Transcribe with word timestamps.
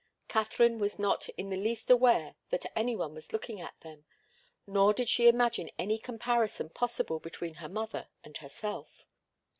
Katharine 0.27 0.79
was 0.79 0.97
not 0.97 1.29
in 1.37 1.51
the 1.51 1.55
least 1.61 1.91
aware 1.91 2.33
that 2.49 2.65
any 2.75 2.95
one 2.95 3.13
was 3.13 3.31
looking 3.31 3.61
at 3.61 3.79
them, 3.81 4.03
nor 4.65 4.95
did 4.95 5.07
she 5.07 5.27
imagine 5.27 5.69
any 5.77 5.99
comparison 5.99 6.71
possible 6.71 7.19
between 7.19 7.53
her 7.61 7.69
mother 7.69 8.07
and 8.23 8.35
herself. 8.37 9.05